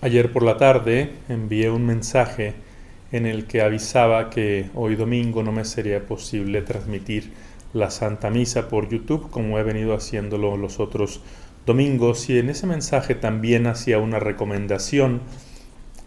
Ayer 0.00 0.32
por 0.32 0.44
la 0.44 0.56
tarde 0.56 1.10
envié 1.28 1.70
un 1.70 1.84
mensaje 1.84 2.54
en 3.10 3.26
el 3.26 3.46
que 3.46 3.62
avisaba 3.62 4.30
que 4.30 4.70
hoy 4.76 4.94
domingo 4.94 5.42
no 5.42 5.50
me 5.50 5.64
sería 5.64 6.06
posible 6.06 6.62
transmitir 6.62 7.32
la 7.72 7.90
Santa 7.90 8.30
Misa 8.30 8.68
por 8.68 8.88
YouTube 8.88 9.28
como 9.28 9.58
he 9.58 9.64
venido 9.64 9.94
haciéndolo 9.94 10.56
los 10.56 10.78
otros 10.78 11.20
domingos 11.66 12.30
y 12.30 12.38
en 12.38 12.48
ese 12.48 12.68
mensaje 12.68 13.16
también 13.16 13.66
hacía 13.66 13.98
una 13.98 14.20
recomendación 14.20 15.20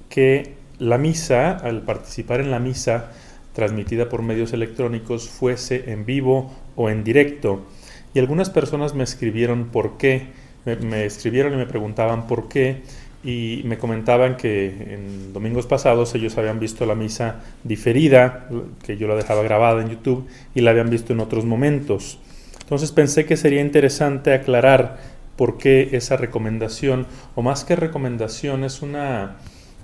que 0.08 0.53
la 0.80 0.98
misa, 0.98 1.52
al 1.52 1.81
participar 1.81 2.39
en 2.39 2.49
la 2.49 2.59
misa 2.59 3.12
transmitida 3.52 4.08
por 4.08 4.21
medios 4.21 4.53
electrónicos, 4.53 5.27
fuese 5.27 5.91
en 5.91 6.05
vivo 6.05 6.49
o 6.77 6.89
en 6.89 7.03
directo. 7.03 7.66
Y 8.13 8.20
algunas 8.20 8.49
personas 8.49 8.94
me 8.95 9.03
escribieron 9.03 9.66
por 9.66 9.98
qué, 9.98 10.27
me, 10.63 10.77
me 10.77 11.05
escribieron 11.05 11.53
y 11.53 11.58
me 11.58 11.66
preguntaban 11.66 12.26
por 12.26 12.48
qué 12.48 12.84
y 13.23 13.61
me 13.66 13.77
comentaban 13.77 14.35
que 14.35 14.93
en 14.93 15.34
domingos 15.34 15.67
pasados 15.67 16.16
ellos 16.16 16.38
habían 16.38 16.59
visto 16.59 16.85
la 16.85 16.95
misa 16.95 17.41
diferida, 17.63 18.48
que 18.84 18.98
yo 18.98 19.07
la 19.07 19.16
dejaba 19.16 19.43
grabada 19.43 19.81
en 19.81 19.89
YouTube, 19.89 20.27
y 20.55 20.62
la 20.62 20.71
habían 20.71 20.89
visto 20.89 21.13
en 21.13 21.20
otros 21.20 21.45
momentos. 21.45 22.20
Entonces 22.62 22.91
pensé 22.91 23.26
que 23.26 23.38
sería 23.38 23.62
interesante 23.62 24.34
aclarar 24.34 24.98
por 25.35 25.57
qué 25.57 25.89
esa 25.91 26.17
recomendación, 26.17 27.05
o 27.35 27.41
más 27.41 27.63
que 27.63 27.76
recomendación, 27.76 28.63
es 28.63 28.81
una 28.81 29.38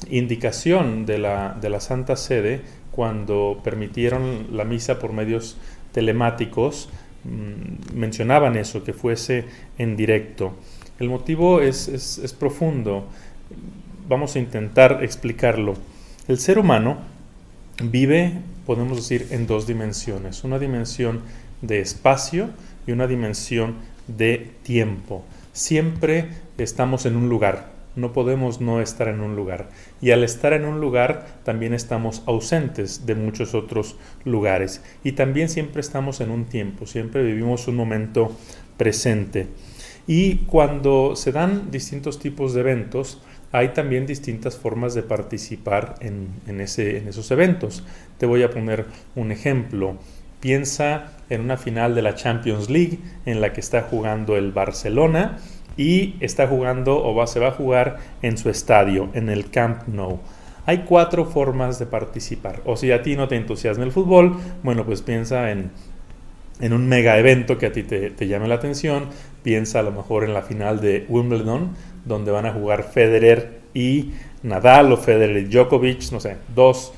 indicación 0.10 1.06
de 1.06 1.18
la, 1.18 1.58
de 1.60 1.70
la 1.70 1.80
Santa 1.80 2.16
Sede 2.16 2.62
cuando 2.92 3.62
permitieron 3.64 4.48
la 4.52 4.66
misa 4.66 5.00
por 5.00 5.14
medios 5.14 5.58
telemáticos, 5.92 6.90
mmm, 7.24 7.98
mencionaban 7.98 8.56
eso, 8.58 8.84
que 8.84 8.94
fuese 8.94 9.46
en 9.78 9.96
directo. 9.96 10.56
El 11.00 11.10
motivo 11.10 11.62
es, 11.62 11.88
es, 11.88 12.18
es 12.18 12.34
profundo 12.34 13.06
vamos 14.08 14.36
a 14.36 14.40
intentar 14.40 15.04
explicarlo. 15.04 15.76
El 16.28 16.40
ser 16.40 16.60
humano 16.60 16.98
vive, 17.84 18.34
podemos 18.66 18.98
decir, 18.98 19.28
en 19.32 19.48
dos 19.48 19.68
dimensiones. 19.68 20.44
Una 20.44 20.60
dimensión 20.60 21.22
de 21.62 21.80
espacio 21.80 22.50
y 22.86 22.92
una 22.92 23.08
dimensión 23.08 23.76
de 24.08 24.52
tiempo. 24.64 25.26
Siempre 25.54 26.30
estamos 26.58 27.06
en 27.06 27.16
un 27.16 27.30
lugar. 27.30 27.76
No 27.96 28.14
podemos 28.14 28.62
no 28.62 28.80
estar 28.80 29.08
en 29.08 29.22
un 29.22 29.36
lugar. 29.36 29.70
Y 30.02 30.12
al 30.12 30.24
estar 30.24 30.54
en 30.54 30.66
un 30.66 30.80
lugar 30.80 31.26
también 31.44 31.74
estamos 31.74 32.22
ausentes 32.28 33.08
de 33.08 33.16
muchos 33.16 33.56
otros 33.56 33.96
lugares. 34.24 34.84
Y 35.04 35.14
también 35.14 35.50
siempre 35.50 35.82
estamos 35.82 36.22
en 36.22 36.30
un 36.30 36.46
tiempo. 36.46 36.86
Siempre 36.86 37.24
vivimos 37.24 37.68
un 37.68 37.76
momento 37.76 38.32
presente. 38.78 39.48
Y 40.08 40.38
cuando 40.46 41.18
se 41.18 41.34
dan 41.34 41.70
distintos 41.70 42.18
tipos 42.18 42.54
de 42.54 42.62
eventos, 42.62 43.22
hay 43.52 43.70
también 43.70 44.06
distintas 44.06 44.58
formas 44.58 44.94
de 44.94 45.04
participar 45.04 45.96
en, 46.00 46.62
esos 46.62 47.30
eventos. 47.32 47.84
Te 48.18 48.26
voy 48.26 48.44
a 48.44 48.50
poner 48.50 48.86
un 49.16 49.32
ejemplo. 49.32 49.98
Piensa 50.40 51.12
en 51.30 51.42
una 51.42 51.58
final 51.58 51.94
de 51.94 52.02
la 52.02 52.16
Champions 52.16 52.70
League 52.70 53.00
en 53.26 53.42
la 53.42 53.52
que 53.52 53.60
está 53.60 53.82
jugando 53.82 54.38
el 54.38 54.54
Barcelona 54.54 55.40
y 55.76 56.16
está 56.22 56.48
jugando 56.48 57.04
o 57.04 57.14
va, 57.14 57.28
se 57.28 57.40
va 57.40 57.50
a 57.50 57.52
jugar 57.52 57.98
en 58.22 58.38
su 58.38 58.50
estadio, 58.50 59.10
en 59.14 59.30
el 59.30 59.50
Camp 59.50 59.88
Nou. 59.88 60.20
Hay 60.66 60.80
cuatro 60.80 61.26
formas 61.26 61.80
de 61.80 61.86
participar. 61.86 62.62
O 62.66 62.76
si 62.76 62.92
a 62.92 63.02
ti 63.02 63.16
no 63.16 63.28
te 63.28 63.36
entusiasma 63.36 63.84
el 63.84 63.92
fútbol, 63.92 64.38
bueno, 64.64 64.86
pues 64.86 65.02
piensa 65.02 65.52
en, 65.52 65.72
en 66.60 66.74
un 66.74 66.88
mega 66.88 67.18
evento 67.18 67.58
que 67.58 67.68
a 67.68 67.72
ti 67.72 67.84
te, 67.84 68.28
llame 68.28 68.48
la 68.48 68.56
atención. 68.56 69.08
Piensa 69.44 69.80
a 69.80 69.84
lo 69.84 69.92
mejor 69.92 70.24
en 70.24 70.34
la 70.34 70.42
final 70.42 70.82
de 70.82 71.06
Wimbledon, 71.10 71.76
donde 72.06 72.32
van 72.32 72.46
a 72.46 72.54
jugar 72.54 72.84
Federer 72.84 73.60
y 73.74 74.12
Nadal 74.44 74.92
o 74.92 74.98
Federer 74.98 75.38
y 75.38 75.46
Djokovic, 75.46 76.12
no 76.12 76.20
sé, 76.20 76.38
dos 76.56 76.94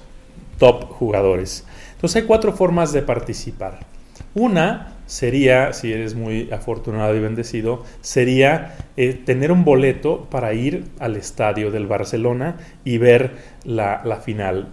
top 0.58 0.86
jugadores. 0.90 1.66
Entonces 1.94 2.22
hay 2.22 2.28
cuatro 2.28 2.54
formas 2.54 2.94
de 2.94 3.02
participar. 3.02 3.80
Una 4.36 4.96
sería, 5.10 5.74
si 5.74 5.92
eres 5.92 6.14
muy 6.14 6.52
afortunado 6.52 7.16
y 7.16 7.20
bendecido, 7.20 7.84
sería 8.02 8.76
eh, 8.96 9.14
tener 9.14 9.52
un 9.52 9.66
boleto 9.66 10.28
para 10.30 10.54
ir 10.54 10.86
al 11.00 11.16
estadio 11.16 11.72
del 11.72 11.88
Barcelona 11.88 12.58
y 12.84 13.00
ver 13.00 13.32
la, 13.64 14.22
final 14.24 14.68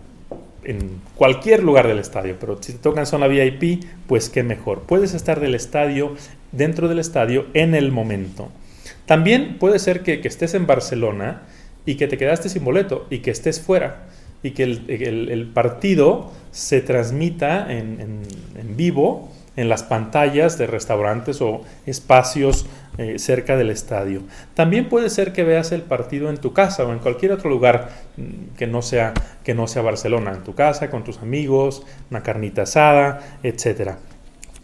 en 0.66 1.00
cualquier 1.14 1.62
lugar 1.62 1.86
del 1.86 1.98
estadio. 1.98 2.36
Pero 2.38 2.58
si 2.60 2.72
te 2.72 2.78
tocan 2.78 3.06
zona 3.06 3.28
VIP, 3.28 3.84
pues 4.06 4.28
qué 4.28 4.42
mejor. 4.42 4.82
Puedes 4.82 5.14
estar 5.14 5.40
del 5.40 5.54
estadio, 5.54 6.14
dentro 6.52 6.88
del 6.88 6.98
estadio, 6.98 7.46
en 7.54 7.74
el 7.74 7.92
momento. 7.92 8.50
También 9.06 9.58
puede 9.58 9.78
ser 9.78 10.02
que, 10.02 10.20
estés 10.24 10.54
en 10.54 10.66
Barcelona 10.66 11.42
y 11.86 11.94
que 11.94 12.08
te 12.08 12.18
quedaste 12.18 12.48
sin 12.48 12.64
boleto 12.64 13.06
y 13.08 13.18
que 13.18 13.30
estés 13.30 13.60
fuera 13.60 14.08
y 14.42 14.50
que 14.50 14.64
el, 14.64 15.50
partido 15.54 16.32
se 16.50 16.80
transmita 16.80 17.72
en, 17.72 18.00
en, 18.00 18.22
en, 18.60 18.76
vivo 18.76 19.30
en 19.56 19.68
las 19.68 19.82
pantallas 19.82 20.58
de 20.58 20.66
restaurantes 20.66 21.40
o 21.40 21.62
espacios 21.86 22.66
eh, 22.98 23.18
cerca 23.18 23.56
del 23.56 23.70
estadio. 23.70 24.22
También 24.54 24.88
puede 24.88 25.10
ser 25.10 25.32
que 25.32 25.44
veas 25.44 25.72
el 25.72 25.82
partido 25.82 26.30
en 26.30 26.38
tu 26.38 26.52
casa 26.52 26.84
o 26.84 26.92
en 26.92 26.98
cualquier 26.98 27.32
otro 27.32 27.50
lugar 27.50 27.90
mm, 28.16 28.56
que 28.56 28.66
no 28.66 28.80
sea, 28.80 29.12
que 29.44 29.54
no 29.54 29.66
sea 29.66 29.82
Barcelona, 29.82 30.32
en 30.32 30.44
tu 30.44 30.54
casa, 30.54 30.90
con 30.90 31.04
tus 31.04 31.18
amigos, 31.18 31.84
una 32.10 32.22
carnita 32.22 32.62
asada, 32.62 33.38
etc. 33.42 33.92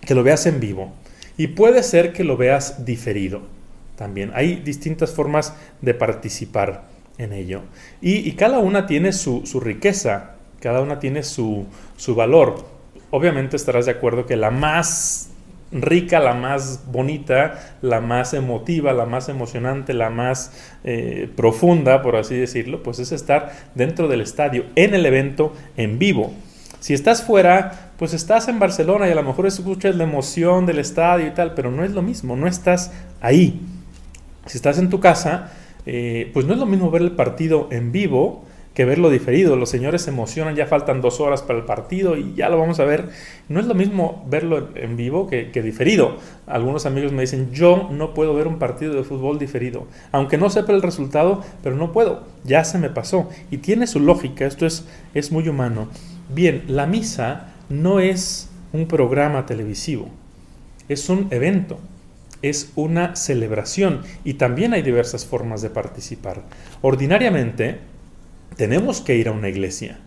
Que 0.00 0.14
lo 0.14 0.22
veas 0.22 0.46
en 0.46 0.60
vivo. 0.60 0.92
Y 1.36 1.48
puede 1.48 1.82
ser 1.82 2.12
que 2.12 2.24
lo 2.24 2.36
veas 2.36 2.84
diferido 2.84 3.42
también. 3.96 4.32
Hay 4.34 4.56
distintas 4.56 5.12
formas 5.12 5.54
de 5.80 5.94
participar 5.94 6.84
en 7.18 7.32
ello. 7.32 7.62
Y, 8.00 8.28
y 8.28 8.32
cada 8.32 8.58
una 8.58 8.86
tiene 8.86 9.12
su, 9.12 9.44
su, 9.46 9.60
riqueza, 9.60 10.36
cada 10.60 10.80
una 10.80 10.98
tiene 10.98 11.22
su, 11.22 11.66
su 11.96 12.14
valor. 12.14 12.71
Obviamente 13.12 13.56
estarás 13.56 13.84
de 13.84 13.92
acuerdo 13.92 14.24
que 14.24 14.36
la 14.36 14.50
más 14.50 15.28
rica, 15.70 16.18
la 16.18 16.32
más 16.32 16.84
bonita, 16.90 17.76
la 17.82 18.00
más 18.00 18.32
emotiva, 18.32 18.94
la 18.94 19.04
más 19.04 19.28
emocionante, 19.28 19.92
la 19.92 20.08
más 20.08 20.50
eh, 20.82 21.30
profunda, 21.36 22.00
por 22.00 22.16
así 22.16 22.34
decirlo, 22.36 22.82
pues 22.82 23.00
es 23.00 23.12
estar 23.12 23.52
dentro 23.74 24.08
del 24.08 24.22
estadio, 24.22 24.64
en 24.76 24.94
el 24.94 25.04
evento, 25.04 25.52
en 25.76 25.98
vivo. 25.98 26.32
Si 26.80 26.94
estás 26.94 27.22
fuera, 27.22 27.92
pues 27.98 28.14
estás 28.14 28.48
en 28.48 28.58
Barcelona 28.58 29.06
y 29.06 29.12
a 29.12 29.14
lo 29.14 29.22
mejor 29.22 29.46
escuchas 29.46 29.94
la 29.94 30.04
emoción 30.04 30.64
del 30.64 30.78
estadio 30.78 31.26
y 31.26 31.32
tal, 31.32 31.52
pero 31.52 31.70
no 31.70 31.84
es 31.84 31.92
lo 31.92 32.00
mismo, 32.00 32.34
no 32.34 32.48
estás 32.48 32.92
ahí. 33.20 33.60
Si 34.46 34.56
estás 34.56 34.78
en 34.78 34.88
tu 34.88 35.00
casa, 35.00 35.52
eh, 35.84 36.30
pues 36.32 36.46
no 36.46 36.54
es 36.54 36.58
lo 36.58 36.66
mismo 36.66 36.90
ver 36.90 37.02
el 37.02 37.12
partido 37.12 37.68
en 37.70 37.92
vivo 37.92 38.46
que 38.74 38.84
verlo 38.84 39.10
diferido. 39.10 39.56
Los 39.56 39.70
señores 39.70 40.02
se 40.02 40.10
emocionan, 40.10 40.56
ya 40.56 40.66
faltan 40.66 41.00
dos 41.00 41.20
horas 41.20 41.42
para 41.42 41.58
el 41.58 41.64
partido 41.64 42.16
y 42.16 42.34
ya 42.34 42.48
lo 42.48 42.58
vamos 42.58 42.80
a 42.80 42.84
ver. 42.84 43.10
No 43.48 43.60
es 43.60 43.66
lo 43.66 43.74
mismo 43.74 44.24
verlo 44.28 44.68
en 44.74 44.96
vivo 44.96 45.28
que, 45.28 45.50
que, 45.50 45.62
diferido. 45.62 46.16
Algunos 46.46 46.86
amigos 46.86 47.12
me 47.12 47.22
dicen, 47.22 47.52
yo 47.52 47.88
no 47.90 48.14
puedo 48.14 48.34
ver 48.34 48.46
un 48.46 48.58
partido 48.58 48.94
de 48.94 49.04
fútbol 49.04 49.38
diferido. 49.38 49.86
Aunque 50.10 50.38
no 50.38 50.50
sepa 50.50 50.72
el 50.72 50.82
resultado, 50.82 51.42
pero 51.62 51.76
no 51.76 51.92
puedo. 51.92 52.24
Ya 52.44 52.64
se 52.64 52.78
me 52.78 52.90
pasó. 52.90 53.28
Y 53.50 53.58
tiene 53.58 53.86
su 53.86 54.00
lógica, 54.00 54.46
esto 54.46 54.66
es, 54.66 54.86
es 55.14 55.32
muy 55.32 55.48
humano. 55.48 55.88
Bien, 56.34 56.64
la 56.68 56.86
misa 56.86 57.52
no 57.68 58.00
es 58.00 58.48
un 58.72 58.86
programa 58.86 59.44
televisivo, 59.44 60.08
es 60.88 61.08
un 61.08 61.28
evento 61.30 61.78
es 62.42 62.72
una 62.74 63.14
celebración 63.14 64.02
y 64.24 64.34
también 64.34 64.74
hay 64.74 64.82
diversas 64.82 65.24
formas 65.24 65.62
de 65.62 65.70
participar. 65.70 66.42
Ordinariamente 66.82 67.78
tenemos 68.56 69.00
que 69.00 69.16
ir 69.16 69.28
a 69.28 69.32
una 69.32 69.48
iglesia 69.48 69.98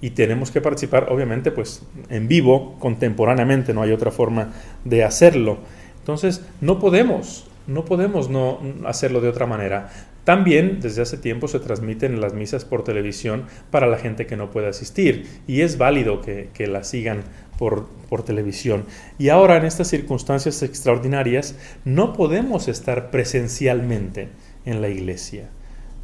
y 0.00 0.10
tenemos 0.10 0.50
que 0.50 0.60
participar 0.60 1.08
obviamente 1.10 1.50
pues 1.50 1.82
en 2.08 2.28
vivo, 2.28 2.76
contemporáneamente, 2.78 3.74
no 3.74 3.82
hay 3.82 3.92
otra 3.92 4.10
forma 4.10 4.52
de 4.84 5.04
hacerlo. 5.04 5.58
Entonces 5.98 6.44
no 6.60 6.78
podemos, 6.78 7.46
no 7.66 7.84
podemos 7.84 8.30
no 8.30 8.60
hacerlo 8.86 9.20
de 9.20 9.28
otra 9.28 9.46
manera. 9.46 9.90
También 10.24 10.80
desde 10.80 11.02
hace 11.02 11.16
tiempo 11.16 11.48
se 11.48 11.58
transmiten 11.58 12.20
las 12.20 12.34
misas 12.34 12.66
por 12.66 12.84
televisión 12.84 13.44
para 13.70 13.86
la 13.86 13.96
gente 13.96 14.26
que 14.26 14.36
no 14.36 14.50
puede 14.50 14.68
asistir 14.68 15.26
y 15.46 15.62
es 15.62 15.78
válido 15.78 16.20
que, 16.20 16.50
que 16.52 16.66
la 16.66 16.84
sigan 16.84 17.22
por, 17.58 17.88
por, 18.08 18.22
televisión. 18.22 18.84
Y 19.18 19.30
ahora 19.30 19.56
en 19.56 19.64
estas 19.64 19.88
circunstancias 19.88 20.62
extraordinarias 20.62 21.56
no 21.84 22.12
podemos 22.12 22.68
estar 22.68 23.10
presencialmente 23.10 24.28
en 24.66 24.82
la 24.82 24.88
iglesia. 24.88 25.48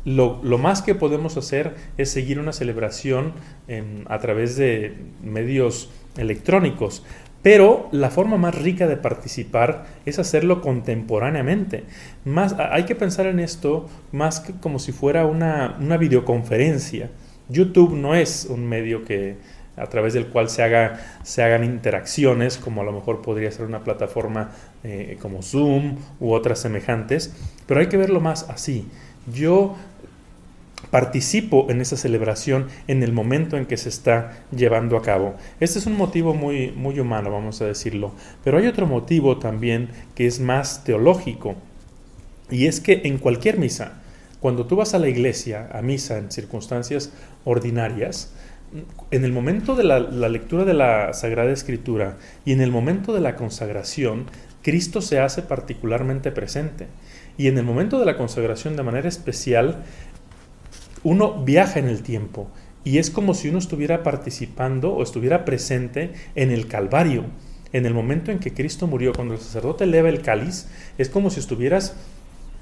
Lo, 0.04 0.40
lo 0.42 0.58
más 0.58 0.82
que 0.82 0.94
podemos 0.94 1.36
hacer 1.36 1.74
es 1.96 2.10
seguir 2.10 2.38
una 2.38 2.52
celebración 2.52 3.32
en, 3.68 4.04
a 4.08 4.18
través 4.18 4.56
de 4.56 4.94
medios 5.22 5.90
electrónicos, 6.16 7.02
pero 7.42 7.88
la 7.92 8.10
forma 8.10 8.38
más 8.38 8.54
rica 8.54 8.86
de 8.86 8.96
participar 8.96 9.84
es 10.06 10.18
hacerlo 10.18 10.62
contemporáneamente. 10.62 11.84
Más, 12.24 12.54
hay 12.58 12.84
que 12.84 12.94
pensar 12.94 13.26
en 13.26 13.38
esto 13.38 13.86
más 14.12 14.40
que 14.40 14.54
como 14.54 14.78
si 14.78 14.92
fuera 14.92 15.26
una, 15.26 15.76
una 15.78 15.98
videoconferencia. 15.98 17.10
YouTube 17.50 17.94
no 17.94 18.14
es 18.14 18.46
un 18.48 18.66
medio 18.66 19.04
que, 19.04 19.36
a 19.76 19.86
través 19.88 20.14
del 20.14 20.28
cual 20.28 20.48
se, 20.48 20.62
haga, 20.62 21.00
se 21.22 21.42
hagan 21.42 21.64
interacciones, 21.64 22.56
como 22.56 22.80
a 22.80 22.84
lo 22.84 22.92
mejor 22.92 23.22
podría 23.22 23.50
ser 23.50 23.66
una 23.66 23.84
plataforma 23.84 24.50
eh, 24.82 25.18
como 25.20 25.42
Zoom 25.42 25.96
u 26.20 26.32
otras 26.32 26.60
semejantes, 26.60 27.34
pero 27.66 27.80
hay 27.80 27.88
que 27.88 27.96
verlo 27.96 28.20
más 28.20 28.48
así. 28.48 28.88
Yo 29.32 29.76
participo 30.90 31.66
en 31.70 31.80
esa 31.80 31.96
celebración 31.96 32.68
en 32.86 33.02
el 33.02 33.12
momento 33.12 33.56
en 33.56 33.66
que 33.66 33.76
se 33.76 33.88
está 33.88 34.44
llevando 34.56 34.96
a 34.96 35.02
cabo. 35.02 35.34
Este 35.60 35.78
es 35.78 35.86
un 35.86 35.96
motivo 35.96 36.34
muy, 36.34 36.70
muy 36.72 37.00
humano, 37.00 37.30
vamos 37.30 37.60
a 37.60 37.66
decirlo. 37.66 38.12
Pero 38.44 38.58
hay 38.58 38.66
otro 38.66 38.86
motivo 38.86 39.38
también 39.38 39.88
que 40.14 40.26
es 40.26 40.40
más 40.40 40.84
teológico. 40.84 41.56
Y 42.50 42.66
es 42.66 42.80
que 42.80 43.02
en 43.04 43.18
cualquier 43.18 43.58
misa, 43.58 44.02
cuando 44.40 44.66
tú 44.66 44.76
vas 44.76 44.94
a 44.94 44.98
la 44.98 45.08
iglesia, 45.08 45.68
a 45.72 45.82
misa 45.82 46.18
en 46.18 46.30
circunstancias 46.30 47.12
ordinarias, 47.44 48.32
en 49.10 49.24
el 49.24 49.32
momento 49.32 49.76
de 49.76 49.84
la, 49.84 50.00
la, 50.00 50.28
lectura 50.28 50.64
de 50.64 50.74
la 50.74 51.12
Sagrada 51.12 51.52
Escritura 51.52 52.18
y 52.44 52.52
en 52.52 52.60
el 52.60 52.70
momento 52.70 53.12
de 53.12 53.20
la 53.20 53.36
consagración, 53.36 54.26
Cristo 54.62 55.00
se 55.00 55.20
hace 55.20 55.42
particularmente 55.42 56.32
presente. 56.32 56.88
Y 57.36 57.48
en 57.48 57.58
el 57.58 57.64
momento 57.64 57.98
de 57.98 58.06
la 58.06 58.16
consagración, 58.16 58.76
de 58.76 58.82
manera 58.82 59.08
especial, 59.08 59.84
uno 61.02 61.44
viaja 61.44 61.78
en 61.78 61.88
el 61.88 62.02
tiempo 62.02 62.50
y 62.84 62.98
es 62.98 63.10
como 63.10 63.34
si 63.34 63.48
uno 63.48 63.58
estuviera 63.58 64.02
participando 64.02 64.92
o 64.94 65.02
estuviera 65.02 65.44
presente 65.44 66.12
en 66.34 66.50
el 66.50 66.68
Calvario. 66.68 67.24
En 67.72 67.86
el 67.86 67.94
momento 67.94 68.30
en 68.30 68.38
que 68.38 68.52
Cristo 68.52 68.86
murió, 68.86 69.12
cuando 69.12 69.34
el 69.34 69.40
sacerdote 69.40 69.84
eleva 69.84 70.08
el 70.08 70.22
cáliz, 70.22 70.68
es 70.98 71.08
como 71.08 71.30
si 71.30 71.40
estuvieras 71.40 71.96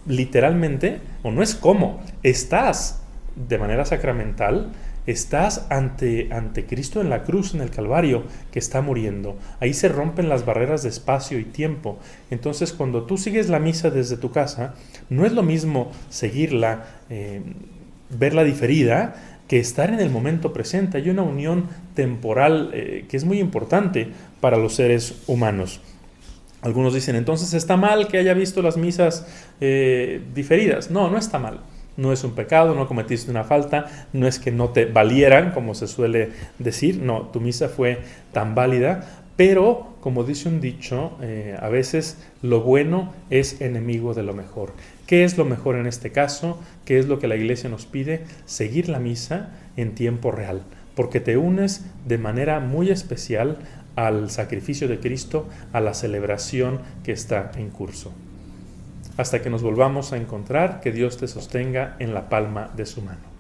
literalmente, 0.07 1.01
o 1.23 1.31
no 1.31 1.43
es 1.43 1.55
como, 1.55 2.03
estás 2.23 3.03
de 3.37 3.59
manera 3.59 3.85
sacramental, 3.85 4.73
estás 5.07 5.67
ante, 5.71 6.29
ante 6.33 6.67
Cristo 6.67 7.01
en 7.01 7.11
la 7.11 7.25
cruz, 7.25 7.55
en 7.55 7.61
el 7.61 7.71
Calvario, 7.71 8.25
que 8.51 8.59
está 8.59 8.81
muriendo. 8.81 9.37
Ahí 9.61 9.75
se 9.75 9.89
rompen 9.89 10.29
las 10.29 10.45
barreras 10.45 10.83
de 10.83 10.89
espacio 10.89 11.39
y 11.39 11.45
tiempo. 11.45 11.99
Entonces, 12.31 12.73
cuando 12.73 13.05
tú 13.05 13.19
sigues 13.19 13.49
la 13.49 13.59
misa 13.59 13.91
desde 13.91 14.17
tu 14.17 14.31
casa, 14.31 14.75
no 15.11 15.27
es 15.27 15.33
lo 15.33 15.43
mismo 15.43 15.91
seguirla. 16.09 16.85
Eh, 17.11 17.43
verla 18.19 18.45
diferida 18.45 19.15
que 19.49 19.59
estar 19.59 19.91
en 19.91 20.01
el 20.01 20.11
momento 20.11 20.53
presente. 20.53 20.99
Hay 20.99 21.11
una 21.11 21.23
unión 21.23 21.69
temporal 21.95 22.71
eh, 22.73 23.07
que 23.09 23.17
es 23.17 23.25
muy 23.25 23.39
importante 23.39 24.09
para 24.41 24.57
los 24.57 24.75
seres 24.75 25.23
humanos. 25.27 25.81
Algunos 26.63 26.95
dicen, 26.95 27.17
entonces 27.17 27.55
está 27.55 27.77
mal 27.77 28.07
que 28.07 28.19
haya 28.19 28.35
visto 28.35 28.63
las 28.63 28.77
misas 28.77 29.27
eh, 29.61 30.23
diferidas. 30.35 30.91
No, 30.91 31.11
no 31.11 31.19
está 31.19 31.39
mal. 31.39 31.61
No 31.97 32.13
es 32.13 32.25
un 32.25 32.33
pecado, 32.33 32.75
no 32.75 32.89
cometiste 32.89 33.31
una 33.31 33.45
falta, 33.45 34.07
no 34.13 34.27
es 34.27 34.39
que 34.39 34.51
no 34.51 34.71
te 34.71 34.87
valieran, 34.87 35.53
como 35.53 35.75
se 35.75 35.87
suele 35.87 36.31
decir. 36.59 37.03
No, 37.03 37.29
tu 37.33 37.41
misa 37.41 37.69
fue 37.69 38.01
tan 38.33 38.55
válida, 38.55 39.23
pero 39.37 39.93
como 40.01 40.25
dice 40.25 40.49
un 40.49 40.61
dicho, 40.61 41.17
eh, 41.23 41.57
a 41.61 41.69
veces 41.69 42.19
lo 42.43 42.61
bueno 42.61 43.13
es 43.31 43.61
enemigo 43.61 44.15
de 44.15 44.25
lo 44.25 44.35
mejor. 44.35 44.73
¿Qué 45.07 45.25
es 45.25 45.39
lo 45.39 45.45
mejor 45.45 45.77
en 45.77 45.87
este 45.87 46.11
caso? 46.11 46.59
¿Qué 46.85 46.99
es 46.99 47.07
lo 47.07 47.19
que 47.19 47.29
la 47.29 47.37
iglesia 47.37 47.71
nos 47.71 47.87
pide? 47.87 48.25
Seguir 48.45 48.89
la 48.89 48.99
misa 48.99 49.51
en 49.77 49.95
tiempo 49.95 50.33
real, 50.33 50.63
porque 50.97 51.21
te 51.21 51.37
unes 51.37 51.87
de 52.07 52.19
manera 52.19 52.59
muy 52.61 52.91
especial 52.91 53.59
al 53.95 54.31
sacrificio 54.31 54.89
de 54.89 54.99
Cristo, 54.99 55.49
a 55.73 55.81
la 55.81 55.95
celebración 55.95 56.81
que 57.05 57.13
está 57.13 57.53
en 57.57 57.71
curso. 57.71 58.13
Hasta 59.17 59.43
que 59.43 59.51
nos 59.51 59.63
volvamos 59.63 60.13
a 60.13 60.17
encontrar, 60.17 60.81
que 60.81 60.93
Dios 60.93 61.17
te 61.17 61.29
sostenga 61.29 61.97
en 61.99 62.15
la 62.15 62.29
palma 62.29 62.71
de 62.75 62.87
su 62.87 63.03
mano. 63.03 63.32